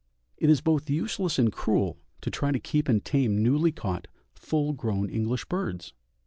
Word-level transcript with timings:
It 0.37 0.49
is 0.49 0.61
both 0.61 0.89
useless 0.89 1.37
and 1.37 1.51
cruel 1.51 1.99
to 2.21 2.31
try 2.31 2.51
to 2.51 2.57
keep 2.59 2.89
and 2.89 3.05
tame 3.05 3.43
newly 3.43 3.71
caught, 3.71 4.07
full 4.33 4.73
grown 4.73 5.07
English 5.11 5.45
birds. 5.45 5.93